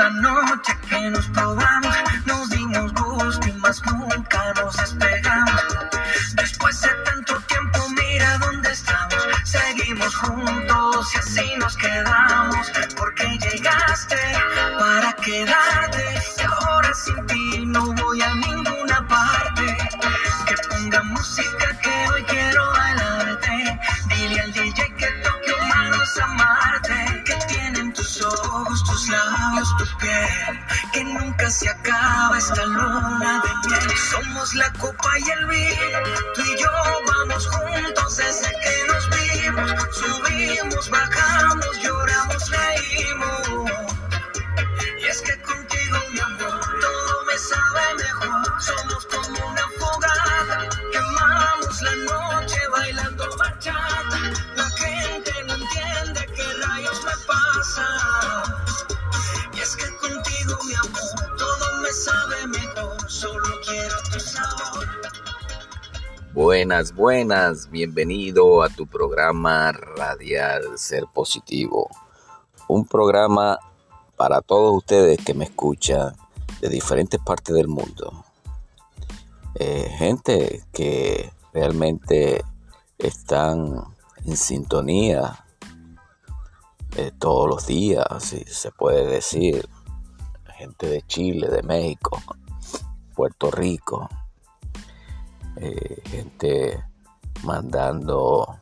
esa 0.00 0.10
noche 0.12 0.72
que 0.88 1.10
nos 1.10 1.26
probamos, 1.28 1.94
nos 2.24 2.48
dimos 2.48 2.90
gusto 2.94 3.46
y 3.46 3.52
más 3.60 3.82
nunca 3.84 4.54
nos 4.54 4.74
despegamos. 4.74 5.62
Después 6.36 6.80
de 6.80 6.88
tanto 7.04 7.38
tiempo, 7.42 7.80
mira 7.90 8.38
dónde 8.38 8.72
estamos. 8.72 9.22
Seguimos 9.44 10.14
juntos 10.16 11.14
y 11.14 11.18
así 11.18 11.56
nos 11.58 11.76
quedamos. 11.76 12.66
Que 30.92 31.04
nunca 31.04 31.50
se 31.50 31.68
acaba 31.68 32.38
esta 32.38 32.64
luna 32.64 33.42
de 33.44 33.68
miel. 33.68 33.96
Somos 34.10 34.54
la 34.54 34.72
copa 34.74 35.18
y 35.18 35.30
el 35.30 35.46
vino. 35.46 35.98
Tú 36.34 36.42
y 36.42 36.60
yo 36.60 36.70
vamos 37.06 37.46
juntos 37.46 38.16
desde 38.16 38.50
que 38.62 38.92
nos 38.92 39.10
vimos. 39.10 39.70
Subimos, 39.94 40.90
bajamos, 40.90 41.78
lloramos, 41.82 42.50
reímos. 42.50 43.70
Y 45.00 45.06
es 45.06 45.22
que 45.22 45.40
contigo, 45.42 45.98
mi 46.12 46.20
amor, 46.20 46.60
todo 46.80 47.24
me 47.26 47.38
sabe 47.38 47.94
mejor. 47.96 48.40
Buenas, 66.42 66.94
buenas, 66.94 67.70
bienvenido 67.70 68.62
a 68.62 68.70
tu 68.70 68.86
programa 68.86 69.72
Radial 69.72 70.78
Ser 70.78 71.04
Positivo. 71.12 71.90
Un 72.66 72.86
programa 72.86 73.58
para 74.16 74.40
todos 74.40 74.74
ustedes 74.74 75.18
que 75.22 75.34
me 75.34 75.44
escuchan 75.44 76.16
de 76.62 76.70
diferentes 76.70 77.20
partes 77.20 77.54
del 77.54 77.68
mundo. 77.68 78.24
Eh, 79.56 79.94
gente 79.98 80.64
que 80.72 81.30
realmente 81.52 82.42
están 82.96 83.74
en 84.24 84.34
sintonía 84.34 85.44
eh, 86.96 87.12
todos 87.18 87.50
los 87.50 87.66
días, 87.66 88.06
si 88.20 88.44
se 88.44 88.70
puede 88.70 89.06
decir. 89.06 89.68
Gente 90.56 90.88
de 90.88 91.02
Chile, 91.02 91.48
de 91.48 91.62
México, 91.62 92.18
Puerto 93.14 93.50
Rico, 93.50 94.08
eh, 95.56 96.02
gente 96.04 96.84
mandando 97.42 98.60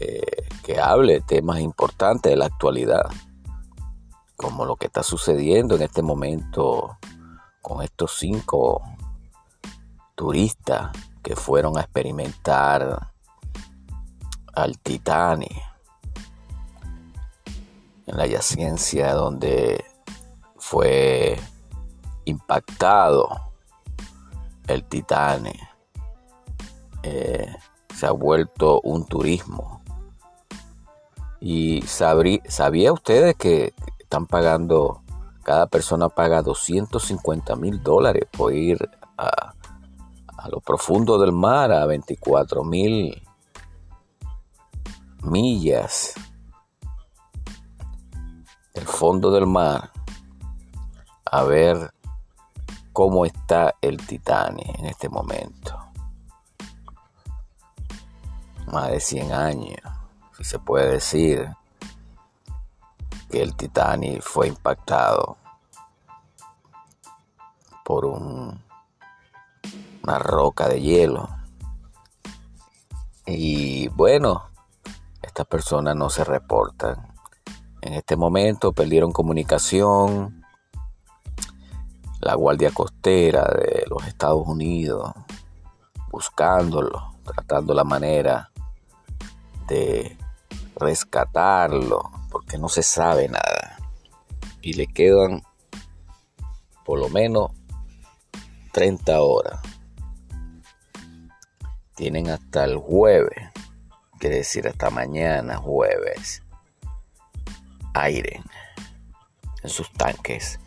eh, 0.00 0.48
que 0.62 0.80
hable 0.80 1.20
temas 1.20 1.60
importantes 1.60 2.30
de 2.30 2.36
la 2.36 2.46
actualidad, 2.46 3.10
como 4.36 4.64
lo 4.64 4.76
que 4.76 4.86
está 4.86 5.02
sucediendo 5.02 5.76
en 5.76 5.82
este 5.82 6.02
momento 6.02 6.98
con 7.62 7.82
estos 7.82 8.18
cinco 8.18 8.82
turistas 10.14 10.90
que 11.22 11.36
fueron 11.36 11.78
a 11.78 11.82
experimentar 11.82 13.10
al 14.52 14.78
Titanic 14.78 15.56
en 18.06 18.16
la 18.16 18.26
yacencia 18.26 19.14
donde 19.14 19.84
fue 20.56 21.38
impactado 22.24 23.28
el 24.66 24.84
Titanic 24.84 25.73
eh, 27.04 27.54
se 27.94 28.06
ha 28.06 28.12
vuelto 28.12 28.80
un 28.80 29.04
turismo. 29.06 29.82
Y 31.38 31.82
sabrí, 31.82 32.40
¿sabía 32.48 32.92
ustedes 32.92 33.36
que 33.36 33.74
están 33.98 34.26
pagando, 34.26 35.02
cada 35.42 35.66
persona 35.66 36.08
paga 36.08 36.40
250 36.40 37.56
mil 37.56 37.82
dólares 37.82 38.24
por 38.30 38.54
ir 38.54 38.88
a, 39.18 39.52
a 40.38 40.48
lo 40.48 40.60
profundo 40.60 41.18
del 41.18 41.32
mar, 41.32 41.72
a 41.72 41.84
24 41.84 42.64
mil 42.64 43.22
millas 45.20 46.14
del 48.72 48.86
fondo 48.86 49.30
del 49.30 49.46
mar, 49.46 49.90
a 51.26 51.42
ver 51.42 51.92
cómo 52.94 53.26
está 53.26 53.74
el 53.82 53.98
Titanic 53.98 54.78
en 54.78 54.86
este 54.86 55.10
momento? 55.10 55.84
Más 58.66 58.90
de 58.90 59.00
100 59.00 59.32
años, 59.32 59.80
si 60.36 60.44
se 60.44 60.58
puede 60.58 60.92
decir, 60.92 61.48
que 63.30 63.42
el 63.42 63.54
Titanic 63.54 64.22
fue 64.22 64.48
impactado 64.48 65.36
por 67.84 68.04
un, 68.04 68.62
una 70.02 70.18
roca 70.18 70.68
de 70.68 70.80
hielo. 70.80 71.28
Y 73.26 73.88
bueno, 73.88 74.50
estas 75.22 75.46
personas 75.46 75.96
no 75.96 76.10
se 76.10 76.24
reportan. 76.24 77.14
En 77.80 77.94
este 77.94 78.16
momento 78.16 78.72
perdieron 78.72 79.12
comunicación 79.12 80.44
la 82.20 82.34
Guardia 82.34 82.70
Costera 82.70 83.44
de 83.44 83.84
los 83.88 84.06
Estados 84.06 84.46
Unidos, 84.46 85.12
buscándolo, 86.10 87.14
tratando 87.22 87.74
la 87.74 87.84
manera 87.84 88.50
rescatarlo, 90.76 92.10
porque 92.30 92.58
no 92.58 92.68
se 92.68 92.82
sabe 92.82 93.28
nada. 93.28 93.78
Y 94.60 94.74
le 94.74 94.86
quedan 94.86 95.42
por 96.84 96.98
lo 96.98 97.08
menos 97.08 97.50
30 98.72 99.20
horas. 99.22 99.60
Tienen 101.94 102.28
hasta 102.28 102.64
el 102.64 102.76
jueves, 102.76 103.50
quiere 104.18 104.36
decir 104.36 104.66
hasta 104.66 104.90
mañana 104.90 105.56
jueves, 105.56 106.42
aire 107.94 108.42
en 109.62 109.70
sus 109.70 109.90
tanques. 109.92 110.58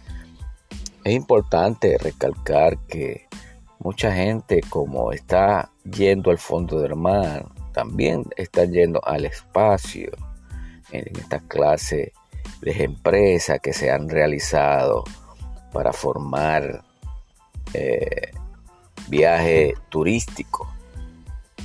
Es 1.04 1.14
importante 1.14 1.98
recalcar 1.98 2.78
que 2.88 3.28
mucha 3.80 4.14
gente 4.14 4.62
como 4.70 5.12
está 5.12 5.70
yendo 5.84 6.32
al 6.32 6.38
fondo 6.38 6.80
del 6.80 6.96
mar, 6.96 7.46
también 7.78 8.24
están 8.38 8.72
yendo 8.72 9.00
al 9.06 9.26
espacio 9.26 10.10
en 10.92 11.16
esta 11.16 11.40
clase 11.42 12.12
de 12.60 12.84
empresas 12.84 13.60
que 13.62 13.72
se 13.72 13.92
han 13.92 14.10
realizado 14.10 15.04
para 15.72 15.94
formar 15.94 16.84
eh, 17.76 18.32
viajes 19.10 19.76
turísticos 19.90 20.68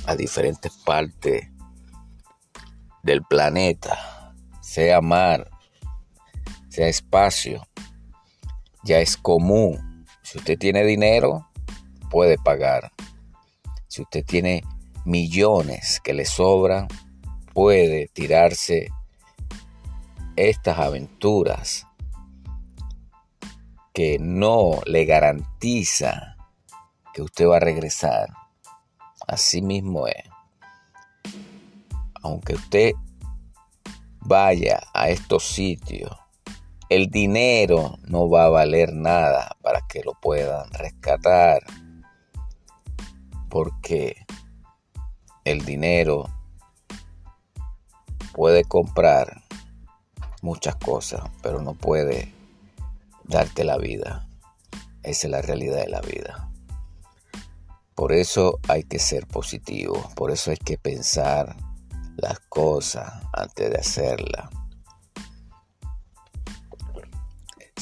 a 0.05 0.15
diferentes 0.15 0.71
partes 0.85 1.49
del 3.01 3.23
planeta, 3.23 4.35
sea 4.61 5.01
mar, 5.01 5.49
sea 6.69 6.89
espacio, 6.89 7.67
ya 8.83 8.99
es 8.99 9.17
común. 9.17 10.05
Si 10.21 10.37
usted 10.37 10.59
tiene 10.59 10.85
dinero, 10.85 11.49
puede 12.11 12.37
pagar. 12.37 12.91
Si 13.87 14.03
usted 14.03 14.23
tiene 14.23 14.63
millones 15.05 15.99
que 16.03 16.13
le 16.13 16.25
sobran, 16.25 16.87
puede 17.53 18.07
tirarse 18.07 18.89
estas 20.35 20.79
aventuras 20.79 21.85
que 23.93 24.17
no 24.19 24.81
le 24.85 25.05
garantiza 25.05 26.35
que 27.13 27.21
usted 27.21 27.47
va 27.47 27.57
a 27.57 27.61
regresar. 27.61 28.29
Así 29.27 29.61
mismo 29.61 30.07
es. 30.07 30.23
Aunque 32.21 32.55
usted 32.55 32.93
vaya 34.19 34.81
a 34.93 35.09
estos 35.09 35.43
sitios, 35.43 36.11
el 36.89 37.09
dinero 37.09 37.97
no 38.03 38.29
va 38.29 38.45
a 38.45 38.49
valer 38.49 38.93
nada 38.93 39.55
para 39.61 39.81
que 39.87 40.01
lo 40.03 40.13
puedan 40.13 40.71
rescatar. 40.71 41.63
Porque 43.49 44.25
el 45.43 45.65
dinero 45.65 46.29
puede 48.33 48.63
comprar 48.63 49.43
muchas 50.41 50.75
cosas, 50.75 51.21
pero 51.41 51.61
no 51.61 51.73
puede 51.73 52.33
darte 53.23 53.63
la 53.63 53.77
vida. 53.77 54.27
Esa 55.03 55.27
es 55.27 55.31
la 55.31 55.41
realidad 55.41 55.77
de 55.77 55.89
la 55.89 56.01
vida. 56.01 56.49
Por 57.95 58.11
eso 58.11 58.59
hay 58.67 58.83
que 58.83 58.99
ser 58.99 59.27
positivo, 59.27 60.09
por 60.15 60.31
eso 60.31 60.51
hay 60.51 60.57
que 60.57 60.77
pensar 60.77 61.55
las 62.15 62.39
cosas 62.49 63.13
antes 63.33 63.69
de 63.69 63.77
hacerlas. 63.77 64.49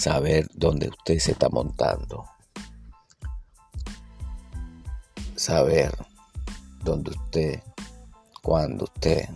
saber 0.01 0.47
dónde 0.55 0.89
usted 0.89 1.19
se 1.19 1.33
está 1.33 1.47
montando. 1.49 2.25
Saber 5.35 5.95
dónde 6.83 7.11
usted, 7.11 7.63
cuando 8.41 8.85
usted 8.85 9.29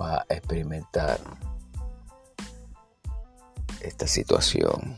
va 0.00 0.16
a 0.16 0.26
experimentar 0.28 1.20
esta 3.80 4.06
situación. 4.06 4.96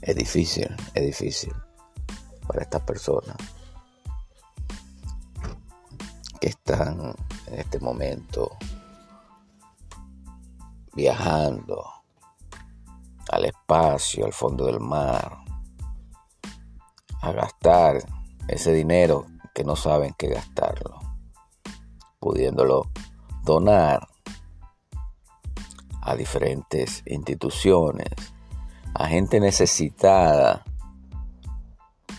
Es 0.00 0.16
difícil, 0.16 0.68
es 0.94 1.04
difícil 1.04 1.52
para 2.46 2.62
estas 2.62 2.82
personas 2.82 3.36
que 6.40 6.48
están 6.48 7.14
en 7.46 7.58
este 7.58 7.78
momento 7.80 8.56
viajando 10.94 11.84
al 13.30 13.44
espacio, 13.44 14.24
al 14.24 14.32
fondo 14.32 14.66
del 14.66 14.80
mar, 14.80 15.38
a 17.20 17.32
gastar 17.32 18.17
ese 18.48 18.72
dinero 18.72 19.26
que 19.54 19.64
no 19.64 19.76
saben 19.76 20.14
qué 20.18 20.28
gastarlo, 20.28 20.98
pudiéndolo 22.18 22.90
donar 23.44 24.08
a 26.02 26.16
diferentes 26.16 27.02
instituciones, 27.06 28.08
a 28.94 29.06
gente 29.06 29.40
necesitada, 29.40 30.64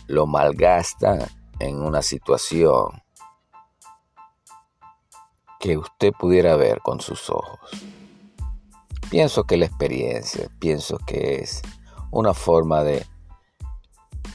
lo 0.08 0.28
malgasta 0.28 1.28
en 1.60 1.82
una 1.82 2.02
situación 2.02 3.02
que 5.60 5.78
usted 5.78 6.14
pudiera 6.14 6.56
ver 6.56 6.80
con 6.82 7.02
sus 7.02 7.30
ojos. 7.30 7.60
Pienso 9.10 9.44
que 9.44 9.58
la 9.58 9.66
experiencia, 9.66 10.50
pienso 10.60 10.98
que 11.00 11.42
es 11.42 11.62
una 12.12 12.34
forma 12.34 12.84
de 12.84 13.06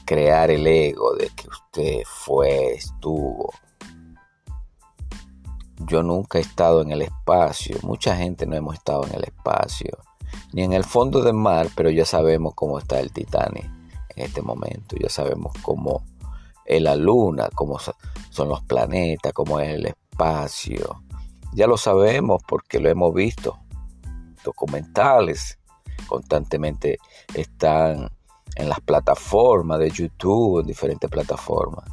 crear 0.04 0.50
el 0.50 0.66
ego 0.66 1.14
de 1.14 1.30
que 1.30 1.48
usted 1.48 2.02
fue, 2.06 2.74
estuvo. 2.74 3.52
Yo 5.86 6.02
nunca 6.02 6.38
he 6.38 6.42
estado 6.42 6.82
en 6.82 6.92
el 6.92 7.02
espacio, 7.02 7.76
mucha 7.82 8.16
gente 8.16 8.46
no 8.46 8.56
hemos 8.56 8.74
estado 8.74 9.04
en 9.06 9.14
el 9.14 9.24
espacio, 9.24 9.98
ni 10.52 10.62
en 10.62 10.72
el 10.72 10.84
fondo 10.84 11.22
del 11.22 11.34
mar, 11.34 11.68
pero 11.74 11.90
ya 11.90 12.04
sabemos 12.04 12.54
cómo 12.54 12.78
está 12.78 13.00
el 13.00 13.12
Titanic 13.12 13.64
en 14.16 14.24
este 14.24 14.40
momento, 14.40 14.96
ya 14.98 15.08
sabemos 15.08 15.52
cómo 15.62 16.04
es 16.64 16.80
la 16.80 16.96
luna, 16.96 17.50
cómo 17.54 17.78
son 18.30 18.48
los 18.48 18.62
planetas, 18.62 19.32
cómo 19.32 19.60
es 19.60 19.74
el 19.74 19.86
espacio. 19.86 21.02
Ya 21.52 21.66
lo 21.66 21.76
sabemos 21.76 22.42
porque 22.46 22.80
lo 22.80 22.88
hemos 22.88 23.12
visto 23.12 23.58
documentales 24.44 25.58
constantemente 26.06 26.98
están 27.34 28.10
en 28.56 28.68
las 28.68 28.80
plataformas 28.80 29.78
de 29.78 29.90
YouTube, 29.90 30.60
en 30.60 30.66
diferentes 30.66 31.10
plataformas. 31.10 31.84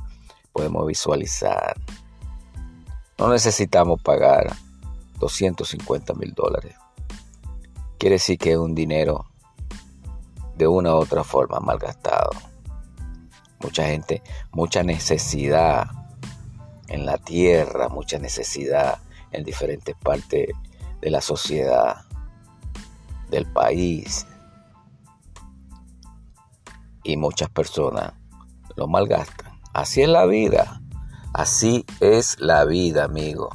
Podemos 0.51 0.85
visualizar. 0.85 1.75
No 3.17 3.29
necesitamos 3.29 4.01
pagar 4.01 4.53
250 5.19 6.13
mil 6.15 6.33
dólares. 6.33 6.75
Quiere 7.97 8.15
decir 8.15 8.37
que 8.37 8.53
es 8.53 8.57
un 8.57 8.73
dinero 8.73 9.25
de 10.57 10.67
una 10.67 10.93
u 10.93 10.97
otra 10.97 11.23
forma 11.23 11.59
malgastado. 11.59 12.31
Mucha 13.61 13.85
gente, 13.85 14.23
mucha 14.51 14.83
necesidad 14.83 15.87
en 16.87 17.05
la 17.05 17.17
tierra, 17.17 17.89
mucha 17.89 18.17
necesidad 18.17 18.99
en 19.31 19.43
diferentes 19.43 19.95
partes 19.95 20.49
de 20.99 21.09
la 21.09 21.21
sociedad 21.21 22.05
del 23.29 23.45
país. 23.45 24.25
Y 27.03 27.18
muchas 27.18 27.50
personas 27.50 28.13
lo 28.75 28.88
malgastan. 28.88 29.59
Así 29.74 30.01
es 30.01 30.09
la 30.09 30.25
vida. 30.25 30.81
Así 31.33 31.86
es 32.00 32.39
la 32.39 32.65
vida, 32.65 33.06
amigo. 33.06 33.50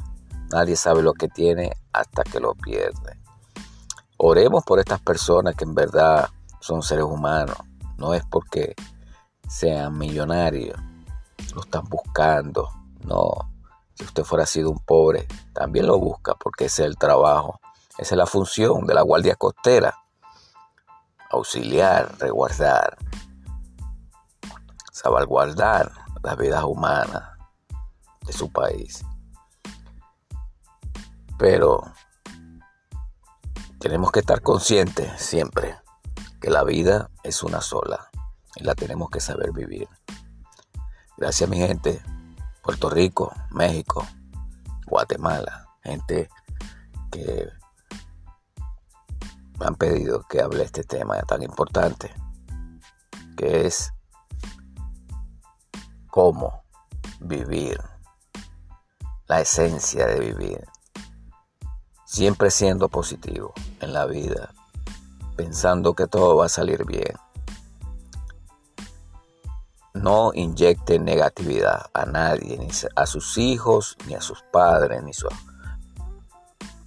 Nadie 0.51 0.75
sabe 0.75 1.01
lo 1.01 1.13
que 1.13 1.27
tiene 1.27 1.71
hasta 1.93 2.23
que 2.23 2.39
lo 2.39 2.55
pierde. 2.55 3.19
Oremos 4.17 4.63
por 4.63 4.79
estas 4.79 4.99
personas 4.99 5.55
que 5.55 5.65
en 5.65 5.75
verdad 5.75 6.29
son 6.59 6.81
seres 6.81 7.05
humanos. 7.05 7.57
No 7.97 8.13
es 8.13 8.23
porque 8.25 8.75
sean 9.47 9.97
millonarios. 9.97 10.79
Lo 11.53 11.61
están 11.61 11.85
buscando. 11.85 12.69
No. 13.05 13.31
Si 13.93 14.03
usted 14.03 14.23
fuera 14.23 14.45
sido 14.45 14.69
un 14.69 14.79
pobre, 14.79 15.27
también 15.53 15.87
lo 15.87 15.99
busca 15.99 16.35
porque 16.35 16.65
ese 16.65 16.83
es 16.83 16.89
el 16.89 16.97
trabajo 16.97 17.59
esa 17.97 18.13
es 18.13 18.17
la 18.17 18.27
función 18.27 18.85
de 18.85 18.93
la 18.93 19.01
Guardia 19.01 19.35
Costera. 19.35 19.97
Auxiliar, 21.31 22.15
resguardar, 22.19 22.95
salvaguardar 24.97 25.91
las 26.23 26.37
vidas 26.37 26.63
humanas 26.63 27.37
de 28.25 28.33
su 28.33 28.51
país. 28.51 29.05
Pero 31.37 31.83
tenemos 33.79 34.11
que 34.11 34.21
estar 34.21 34.41
conscientes 34.41 35.21
siempre 35.21 35.77
que 36.41 36.49
la 36.49 36.63
vida 36.63 37.11
es 37.21 37.43
una 37.43 37.61
sola 37.61 38.09
y 38.55 38.63
la 38.63 38.73
tenemos 38.73 39.11
que 39.11 39.19
saber 39.19 39.51
vivir. 39.51 39.87
Gracias 41.15 41.47
mi 41.47 41.57
gente, 41.57 42.01
Puerto 42.63 42.89
Rico, 42.89 43.31
México, 43.51 44.03
Guatemala, 44.87 45.67
gente 45.83 46.27
que 47.11 47.47
me 49.59 49.67
han 49.67 49.75
pedido 49.75 50.23
que 50.23 50.41
hable 50.41 50.63
este 50.63 50.83
tema 50.83 51.19
tan 51.21 51.43
importante, 51.43 52.11
que 53.35 53.67
es 53.67 53.93
cómo 56.09 56.63
vivir, 57.19 57.79
la 59.27 59.41
esencia 59.41 60.07
de 60.07 60.19
vivir, 60.19 60.65
siempre 62.05 62.51
siendo 62.51 62.89
positivo 62.89 63.53
en 63.81 63.93
la 63.93 64.05
vida, 64.05 64.53
pensando 65.35 65.93
que 65.93 66.07
todo 66.07 66.35
va 66.37 66.45
a 66.45 66.49
salir 66.49 66.85
bien. 66.85 67.13
No 69.93 70.31
inyecte 70.33 70.99
negatividad 70.99 71.87
a 71.93 72.05
nadie, 72.05 72.57
ni 72.57 72.69
a 72.95 73.05
sus 73.05 73.37
hijos, 73.37 73.97
ni 74.05 74.13
a 74.13 74.21
sus 74.21 74.43
padres, 74.51 75.01
ni 75.03 75.11
a 75.11 75.13
su 75.13 75.27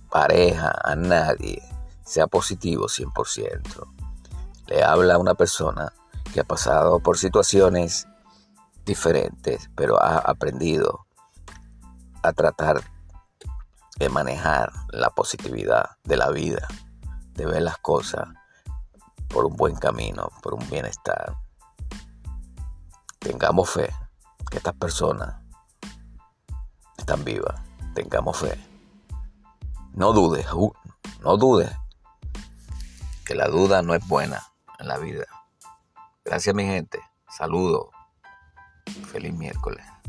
pareja, 0.08 0.72
a 0.82 0.94
nadie 0.94 1.62
sea 2.10 2.26
positivo 2.26 2.86
100%. 2.86 3.86
Le 4.66 4.82
habla 4.82 5.14
a 5.14 5.18
una 5.18 5.34
persona 5.34 5.92
que 6.32 6.40
ha 6.40 6.44
pasado 6.44 6.98
por 6.98 7.16
situaciones 7.16 8.08
diferentes, 8.84 9.70
pero 9.74 10.02
ha 10.02 10.18
aprendido 10.18 11.06
a 12.22 12.32
tratar 12.32 12.82
de 13.98 14.08
manejar 14.08 14.72
la 14.90 15.10
positividad 15.10 15.90
de 16.04 16.16
la 16.16 16.30
vida, 16.30 16.66
de 17.34 17.46
ver 17.46 17.62
las 17.62 17.78
cosas 17.78 18.28
por 19.28 19.44
un 19.44 19.56
buen 19.56 19.76
camino, 19.76 20.30
por 20.42 20.54
un 20.54 20.68
bienestar. 20.70 21.36
Tengamos 23.18 23.70
fe 23.70 23.90
que 24.50 24.56
estas 24.56 24.74
personas 24.74 25.36
están 26.96 27.24
vivas. 27.24 27.60
Tengamos 27.94 28.38
fe. 28.38 28.58
No 29.92 30.12
dudes, 30.12 30.46
no 31.20 31.36
dudes 31.36 31.70
la 33.34 33.48
duda 33.48 33.82
no 33.82 33.94
es 33.94 34.06
buena 34.06 34.52
en 34.78 34.88
la 34.88 34.98
vida. 34.98 35.24
Gracias 36.24 36.54
mi 36.54 36.64
gente. 36.64 37.00
Saludo. 37.28 37.90
Feliz 39.12 39.32
miércoles. 39.34 39.99